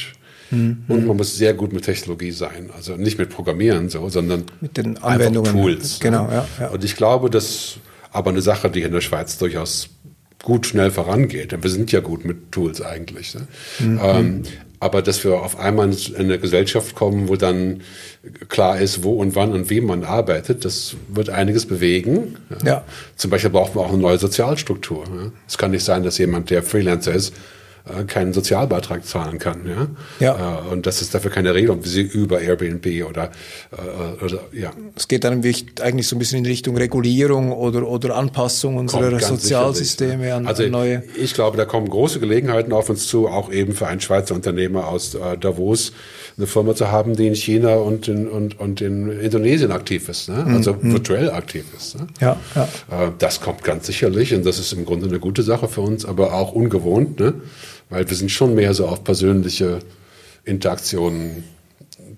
[0.50, 0.86] Mhm.
[0.88, 2.72] Und man muss sehr gut mit Technologie sein.
[2.76, 5.52] Also nicht mit Programmieren so, sondern mit den Anwendungen.
[5.52, 6.00] Tools.
[6.00, 6.68] Genau, ja, ja.
[6.70, 7.78] Und ich glaube, das
[8.12, 9.90] aber eine Sache, die in der Schweiz durchaus
[10.44, 11.56] gut schnell vorangeht.
[11.60, 13.34] Wir sind ja gut mit Tools eigentlich.
[13.34, 13.48] Ne?
[13.80, 14.00] Mhm.
[14.04, 14.44] Ähm,
[14.80, 17.82] Aber dass wir auf einmal in eine Gesellschaft kommen, wo dann
[18.50, 22.36] klar ist, wo und wann und wie man arbeitet, das wird einiges bewegen.
[22.66, 22.84] Ja.
[23.16, 25.06] Zum Beispiel brauchen wir auch eine neue Sozialstruktur.
[25.06, 25.32] Ja.
[25.48, 27.34] Es kann nicht sein, dass jemand, der Freelancer ist,
[28.08, 29.62] keinen Sozialbeitrag zahlen kann.
[29.68, 29.88] Ja?
[30.20, 30.60] Ja.
[30.66, 33.32] Äh, und dass es dafür keine Regelung wie sie über Airbnb oder,
[33.72, 34.72] äh, oder ja.
[34.96, 35.44] Es geht dann
[35.82, 40.72] eigentlich so ein bisschen in Richtung Regulierung oder, oder Anpassung unserer Sozialsysteme an, also an
[40.72, 41.04] neue.
[41.18, 44.88] Ich glaube, da kommen große Gelegenheiten auf uns zu, auch eben für einen Schweizer Unternehmer
[44.88, 45.92] aus äh, Davos
[46.38, 50.30] eine Firma zu haben, die in China und in, und, und in Indonesien aktiv ist,
[50.30, 50.46] ne?
[50.48, 50.94] also mhm.
[50.94, 52.00] virtuell aktiv ist.
[52.00, 52.08] Ne?
[52.20, 52.64] Ja, ja.
[52.64, 56.06] Äh, das kommt ganz sicherlich und das ist im Grunde eine gute Sache für uns,
[56.06, 57.20] aber auch ungewohnt.
[57.20, 57.34] Ne?
[57.90, 59.80] Weil wir sind schon mehr so auf persönliche
[60.44, 61.44] Interaktionen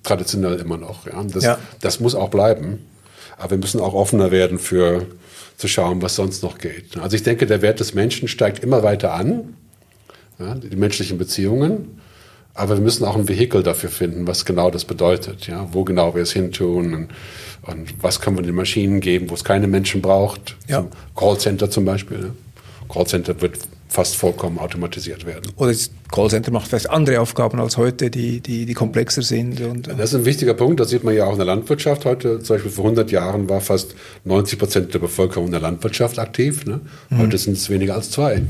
[0.04, 1.06] traditionell immer noch.
[1.08, 1.24] Ja?
[1.24, 1.58] Das, ja.
[1.82, 2.86] das muss auch bleiben.
[3.38, 5.06] Aber wir müssen auch offener werden für
[5.58, 6.98] zu schauen, was sonst noch geht.
[6.98, 9.56] Also ich denke, der Wert des Menschen steigt immer weiter an,
[10.40, 12.02] ja, die menschlichen Beziehungen.
[12.54, 16.16] Aber wir müssen auch ein Vehikel dafür finden, was genau das bedeutet, ja, wo genau
[16.16, 17.08] wir es hintun und,
[17.64, 20.56] und was können wir den Maschinen geben, wo es keine Menschen braucht.
[20.68, 20.86] Ja.
[21.16, 22.18] Callcenter zum Beispiel.
[22.18, 22.32] Ne?
[22.88, 23.60] Callcenter wird
[23.96, 25.54] fast vollkommen automatisiert werden.
[25.56, 29.62] Oder das Callcenter macht vielleicht andere Aufgaben als heute, die, die, die komplexer sind.
[29.62, 32.42] Und, das ist ein wichtiger Punkt, das sieht man ja auch in der Landwirtschaft heute.
[32.42, 36.66] Zum Beispiel vor 100 Jahren war fast 90 Prozent der Bevölkerung in der Landwirtschaft aktiv.
[36.66, 36.82] Ne?
[37.10, 37.20] Mhm.
[37.20, 38.42] Heute sind es weniger als zwei.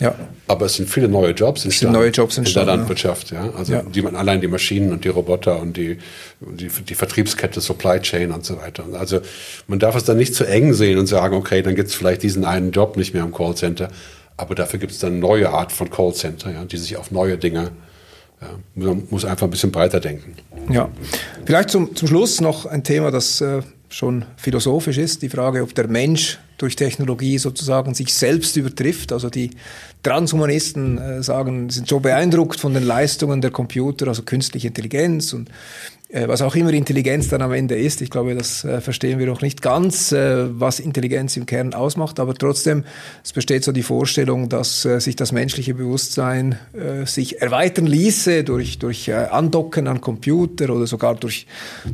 [0.00, 0.14] Ja.
[0.48, 1.94] Aber es sind viele neue Jobs entstanden.
[1.94, 2.68] neue Jobs entstanden.
[2.68, 3.52] In der Landwirtschaft, ja.
[3.56, 3.82] Also ja.
[3.82, 5.98] die man allein die Maschinen und die Roboter und die,
[6.40, 8.84] die, die Vertriebskette, Supply Chain und so weiter.
[8.94, 9.20] Also
[9.68, 12.22] man darf es dann nicht zu eng sehen und sagen, okay, dann gibt es vielleicht
[12.22, 13.90] diesen einen Job nicht mehr im Callcenter.
[14.38, 17.36] Aber dafür gibt es dann eine neue Art von Callcenter, ja, die sich auf neue
[17.36, 17.72] Dinge,
[18.40, 20.36] ja, man muss einfach ein bisschen breiter denken.
[20.70, 20.88] Ja,
[21.44, 25.74] vielleicht zum, zum Schluss noch ein Thema, das äh, schon philosophisch ist, die Frage, ob
[25.74, 29.12] der Mensch durch Technologie sozusagen sich selbst übertrifft.
[29.12, 29.50] Also die
[30.02, 35.50] Transhumanisten äh, sagen, sind so beeindruckt von den Leistungen der Computer, also künstliche Intelligenz und
[36.10, 38.00] was auch immer Intelligenz dann am Ende ist.
[38.00, 42.18] Ich glaube, das äh, verstehen wir noch nicht ganz, äh, was Intelligenz im Kern ausmacht,
[42.18, 42.84] aber trotzdem,
[43.22, 46.58] es besteht so die Vorstellung, dass sich das menschliche Bewusstsein
[47.04, 51.46] sich erweitern ließe durch, durch Andocken an Computer oder sogar durch,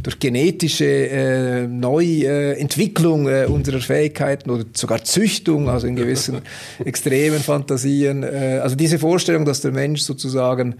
[0.02, 6.42] durch genetische Neuentwicklung unserer Fähigkeiten oder sogar Züchtung, also in gewissen
[6.84, 8.24] extremen Fantasien.
[8.24, 10.76] Also diese Vorstellung, dass der Mensch sozusagen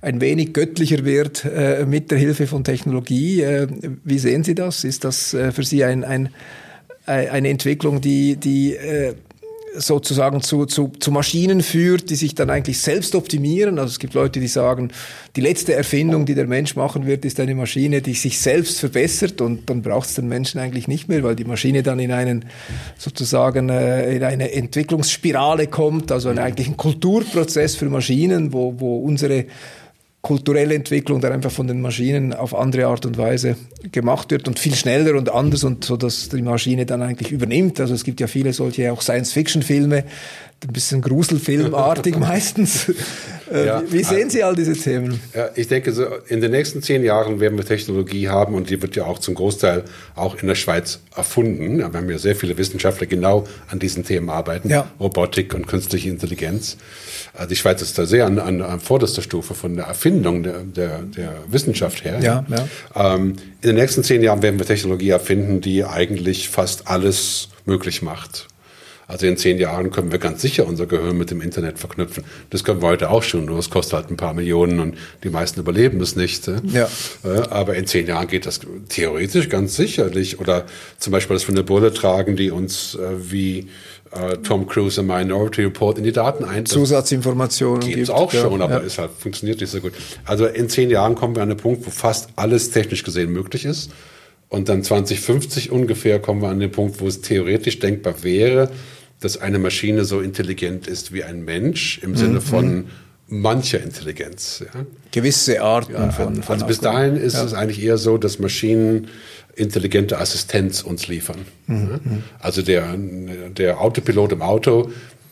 [0.00, 1.44] ein wenig göttlicher wird
[1.86, 3.40] mit der Hilfe von Technologie, Technologie.
[3.40, 3.68] Äh,
[4.04, 4.84] wie sehen Sie das?
[4.84, 6.28] Ist das äh, für Sie ein, ein,
[7.06, 9.14] eine Entwicklung, die, die äh,
[9.78, 13.78] sozusagen zu, zu, zu Maschinen führt, die sich dann eigentlich selbst optimieren.
[13.78, 14.90] Also es gibt Leute, die sagen,
[15.36, 19.40] die letzte Erfindung, die der Mensch machen wird, ist eine Maschine, die sich selbst verbessert
[19.40, 22.46] und dann braucht es den Menschen eigentlich nicht mehr, weil die Maschine dann in einen
[22.96, 29.44] sozusagen in eine Entwicklungsspirale kommt, also eigentlich ein Kulturprozess für Maschinen, wo, wo unsere
[30.26, 33.54] kulturelle Entwicklung dann einfach von den Maschinen auf andere Art und Weise
[33.92, 37.78] gemacht wird und viel schneller und anders und so, dass die Maschine dann eigentlich übernimmt.
[37.78, 40.02] Also es gibt ja viele solche auch Science-Fiction-Filme,
[40.64, 42.90] ein bisschen Gruselfilmartig meistens.
[43.52, 45.20] Äh, ja, Wie sehen Sie all diese Themen?
[45.34, 48.80] Ja, ich denke, so in den nächsten zehn Jahren werden wir Technologie haben und die
[48.80, 51.78] wird ja auch zum Großteil auch in der Schweiz erfunden.
[51.78, 54.90] Wir haben ja sehr viele Wissenschaftler genau an diesen Themen arbeiten, ja.
[54.98, 56.76] Robotik und künstliche Intelligenz.
[57.34, 60.60] Also die Schweiz ist da sehr an, an, an vorderster Stufe von der Erfindung der,
[60.64, 62.18] der, der Wissenschaft her.
[62.20, 63.14] Ja, ja.
[63.14, 68.02] Ähm, in den nächsten zehn Jahren werden wir Technologie erfinden, die eigentlich fast alles möglich
[68.02, 68.48] macht.
[69.08, 72.24] Also in zehn Jahren können wir ganz sicher unser Gehirn mit dem Internet verknüpfen.
[72.50, 75.30] Das können wir heute auch schon, nur es kostet halt ein paar Millionen und die
[75.30, 76.50] meisten überleben es nicht.
[76.72, 76.88] Ja.
[77.50, 80.40] Aber in zehn Jahren geht das theoretisch ganz sicherlich.
[80.40, 80.66] Oder
[80.98, 83.68] zum Beispiel, dass wir eine Brille tragen, die uns äh, wie
[84.10, 86.66] äh, Tom Cruise im Minority Report in die Daten ein.
[86.66, 88.86] Zusatzinformationen gibt es auch schon, aber ja.
[88.86, 89.92] es halt, funktioniert nicht so gut.
[90.24, 93.64] Also in zehn Jahren kommen wir an den Punkt, wo fast alles technisch gesehen möglich
[93.64, 93.90] ist.
[94.48, 98.70] Und dann 2050 ungefähr kommen wir an den Punkt, wo es theoretisch denkbar wäre,
[99.20, 102.16] dass eine Maschine so intelligent ist wie ein Mensch im mhm.
[102.16, 102.86] Sinne von
[103.28, 104.62] mancher Intelligenz.
[104.64, 104.86] Ja.
[105.10, 106.54] Gewisse Arten ja, von, von.
[106.54, 107.44] Also bis dahin ist ja.
[107.44, 109.08] es eigentlich eher so, dass Maschinen
[109.54, 111.46] intelligente Assistenz uns liefern.
[111.66, 112.22] Mhm.
[112.38, 114.90] Also der, der Autopilot im Auto,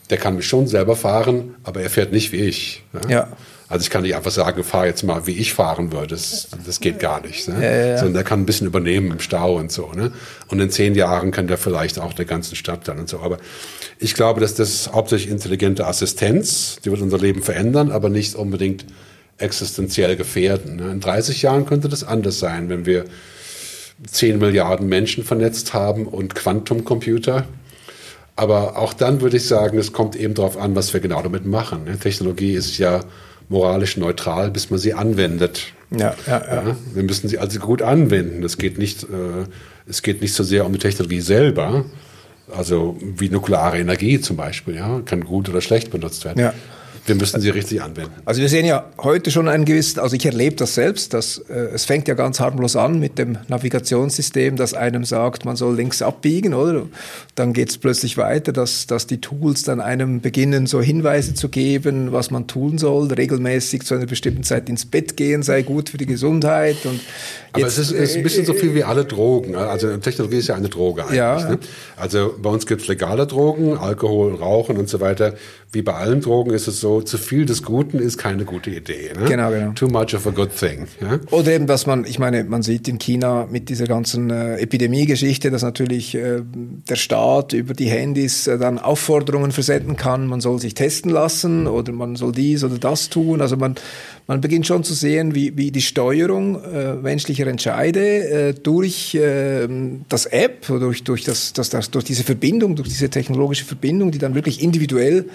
[0.09, 2.83] der kann mich schon selber fahren, aber er fährt nicht wie ich.
[3.07, 3.29] Ja.
[3.67, 6.09] Also ich kann nicht einfach sagen, fahr jetzt mal, wie ich fahren würde.
[6.09, 7.47] Das, das geht gar nicht.
[7.47, 7.63] Ne?
[7.63, 7.97] Ja, ja.
[7.97, 9.91] Sondern er kann ein bisschen übernehmen im Stau und so.
[9.91, 10.11] Ne?
[10.47, 13.21] Und in zehn Jahren kann der vielleicht auch der ganzen Stadt dann und so.
[13.21, 13.37] Aber
[13.97, 18.85] ich glaube, dass das hauptsächlich intelligente Assistenz, die wird unser Leben verändern, aber nicht unbedingt
[19.39, 20.75] existenziell gefährden.
[20.75, 20.91] Ne?
[20.91, 23.05] In 30 Jahren könnte das anders sein, wenn wir
[24.11, 27.45] 10 Milliarden Menschen vernetzt haben und Quantumcomputer.
[28.35, 31.45] Aber auch dann würde ich sagen, es kommt eben darauf an, was wir genau damit
[31.45, 31.85] machen.
[31.85, 31.97] Ne?
[31.97, 32.99] Technologie ist ja
[33.49, 35.73] moralisch neutral, bis man sie anwendet.
[35.91, 36.67] Ja, ja, ja.
[36.67, 38.43] ja wir müssen sie also gut anwenden.
[38.43, 39.45] Es geht nicht, äh,
[39.87, 41.85] es geht nicht so sehr um die Technologie selber,
[42.55, 46.39] also wie nukleare Energie zum Beispiel, ja, kann gut oder schlecht benutzt werden.
[46.39, 46.53] Ja.
[47.05, 48.13] Wir müssen sie richtig anwenden.
[48.25, 51.53] Also wir sehen ja heute schon einen gewissen, also ich erlebe das selbst, dass äh,
[51.73, 56.01] es fängt ja ganz harmlos an mit dem Navigationssystem, das einem sagt, man soll links
[56.01, 56.87] abbiegen, oder?
[57.35, 61.49] Dann geht es plötzlich weiter, dass, dass die Tools dann einem beginnen, so Hinweise zu
[61.49, 65.89] geben, was man tun soll, regelmäßig zu einer bestimmten Zeit ins Bett gehen, sei gut
[65.89, 66.85] für die Gesundheit.
[66.85, 67.01] Und
[67.51, 69.55] Aber jetzt, es, ist, es ist ein bisschen so viel wie alle Drogen.
[69.55, 71.17] Also Technologie ist ja eine Droge eigentlich.
[71.17, 71.49] Ja.
[71.49, 71.59] Ne?
[71.97, 75.35] Also bei uns gibt es legale Drogen, Alkohol, Rauchen und so weiter
[75.71, 79.11] wie bei allen Drogen ist es so, zu viel des Guten ist keine gute Idee.
[79.17, 79.25] Ne?
[79.27, 79.71] Genau, genau.
[79.73, 80.87] Too much of a good thing.
[81.01, 81.19] Ja?
[81.31, 85.51] Oder eben, dass man, ich meine, man sieht in China mit dieser ganzen äh, Epidemiegeschichte,
[85.51, 90.59] dass natürlich äh, der Staat über die Handys äh, dann Aufforderungen versenden kann, man soll
[90.59, 93.41] sich testen lassen oder man soll dies oder das tun.
[93.41, 93.75] Also man,
[94.27, 97.99] man beginnt schon zu sehen, wie, wie die Steuerung äh, menschlicher Entscheide
[98.49, 99.67] äh, durch äh,
[100.09, 104.17] das App, durch, durch, das, das, das, durch diese Verbindung, durch diese technologische Verbindung, die
[104.17, 105.25] dann wirklich individuell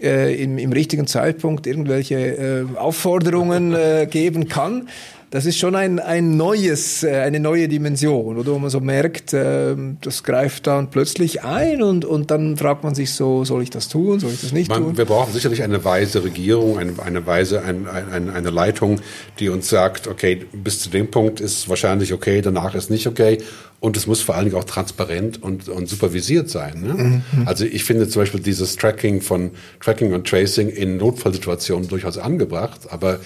[0.00, 4.88] äh, im, im richtigen Zeitpunkt irgendwelche äh, Aufforderungen äh, geben kann.
[5.30, 9.32] Das ist schon ein, ein neues, äh, eine neue Dimension, oder wo man so merkt,
[9.32, 13.70] äh, das greift dann plötzlich ein und, und dann fragt man sich so, soll ich
[13.70, 14.98] das tun, soll ich das nicht man, tun?
[14.98, 19.00] Wir brauchen sicherlich eine weise Regierung, eine, eine weise, ein, ein, eine Leitung,
[19.38, 23.38] die uns sagt, okay, bis zu dem Punkt ist wahrscheinlich okay, danach ist nicht okay
[23.80, 26.82] und es muss vor allen Dingen auch transparent und, und supervisiert sein.
[26.82, 27.22] Ne?
[27.32, 27.48] Mhm.
[27.48, 32.80] Also ich finde zum Beispiel dieses Tracking von Tracking und Tracing in Notfallsituationen durchaus angebracht,
[32.90, 33.20] aber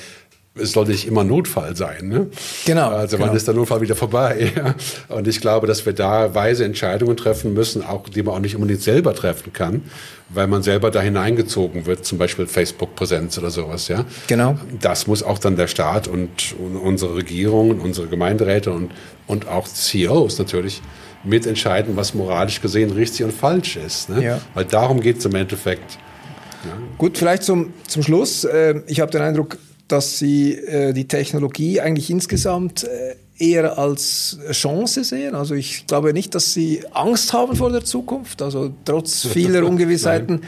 [0.57, 2.09] es sollte nicht immer Notfall sein.
[2.09, 2.29] Ne?
[2.65, 2.91] Genau.
[2.91, 3.37] Also wann genau.
[3.37, 4.53] ist der Notfall wieder vorbei?
[5.09, 8.55] Und ich glaube, dass wir da weise Entscheidungen treffen müssen, auch die man auch nicht
[8.55, 9.83] unbedingt selber treffen kann,
[10.29, 13.89] weil man selber da hineingezogen wird, zum Beispiel Facebook-Präsenz oder sowas.
[13.89, 14.05] Ja.
[14.29, 14.57] Genau.
[14.81, 18.93] Das muss auch dann der Staat und, und unsere Regierung, unsere Gemeinderäte und
[19.27, 20.83] und auch CEOs natürlich
[21.25, 24.11] mitentscheiden, was moralisch gesehen richtig und falsch ist.
[24.11, 24.23] Ne?
[24.23, 24.41] Ja.
[24.53, 25.99] Weil darum geht es im Endeffekt.
[26.65, 26.73] Ja.
[26.99, 28.45] Gut, vielleicht zum, zum Schluss.
[28.45, 34.39] Äh, ich habe den Eindruck, dass Sie äh, die Technologie eigentlich insgesamt äh, eher als
[34.53, 35.35] Chance sehen.
[35.35, 38.43] Also ich glaube nicht, dass Sie Angst haben vor der Zukunft.
[38.43, 40.43] Also trotz vieler Ungewissheiten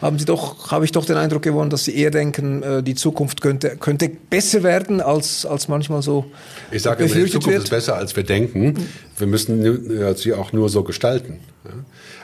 [0.00, 2.94] haben Sie doch, habe ich doch den Eindruck gewonnen, dass Sie eher denken, äh, die
[2.94, 6.24] Zukunft könnte, könnte besser werden, als, als manchmal so
[6.70, 7.62] Ich sage immer, die Zukunft wird.
[7.64, 8.88] ist besser, als wir denken.
[9.18, 11.40] Wir müssen sie auch nur so gestalten.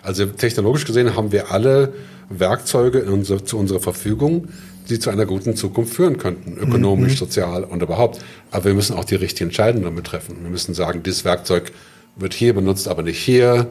[0.02, 1.92] Also technologisch gesehen haben wir alle
[2.30, 4.48] Werkzeuge unser, zu unserer Verfügung,
[4.88, 7.16] die zu einer guten Zukunft führen könnten, ökonomisch, mhm.
[7.16, 8.20] sozial und überhaupt.
[8.50, 10.36] Aber wir müssen auch die richtigen Entscheidungen treffen.
[10.42, 11.72] Wir müssen sagen, dieses Werkzeug
[12.16, 13.68] wird hier benutzt, aber nicht hier.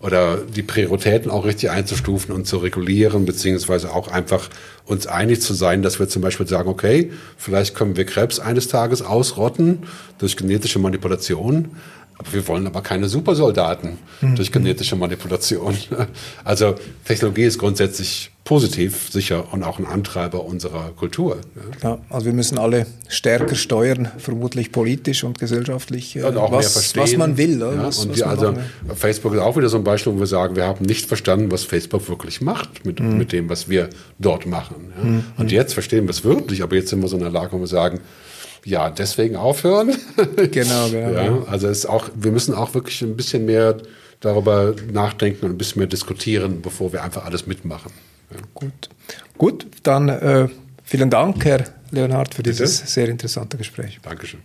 [0.00, 4.48] Oder die Prioritäten auch richtig einzustufen und zu regulieren, beziehungsweise auch einfach
[4.84, 8.68] uns einig zu sein, dass wir zum Beispiel sagen, okay, vielleicht können wir Krebs eines
[8.68, 9.80] Tages ausrotten
[10.18, 11.72] durch genetische Manipulation,
[12.30, 14.36] wir wollen aber keine Supersoldaten mhm.
[14.36, 15.76] durch genetische Manipulation.
[16.44, 21.38] Also Technologie ist grundsätzlich positiv, sicher und auch ein Antreiber unserer Kultur.
[21.82, 26.96] Ja, also wir müssen alle stärker steuern, vermutlich politisch und gesellschaftlich, ja, und auch was,
[26.96, 27.60] was man will.
[27.60, 28.54] Ja, was, und was also
[28.94, 31.64] Facebook ist auch wieder so ein Beispiel, wo wir sagen, wir haben nicht verstanden, was
[31.64, 33.18] Facebook wirklich macht mit, mhm.
[33.18, 34.94] mit dem, was wir dort machen.
[35.02, 35.24] Mhm.
[35.36, 37.60] Und jetzt verstehen wir es wirklich, aber jetzt sind wir so in der Lage, wo
[37.60, 38.00] wir sagen,
[38.64, 39.94] ja, deswegen aufhören.
[40.50, 41.10] Genau, genau.
[41.10, 43.76] ja, also es ist auch, wir müssen auch wirklich ein bisschen mehr
[44.20, 47.92] darüber nachdenken und ein bisschen mehr diskutieren, bevor wir einfach alles mitmachen.
[48.30, 48.38] Ja.
[48.54, 48.88] Gut.
[49.36, 50.48] Gut, dann äh,
[50.82, 52.62] vielen Dank, Herr Leonhard, für Bitte?
[52.62, 54.00] dieses sehr interessante Gespräch.
[54.02, 54.40] Dankeschön.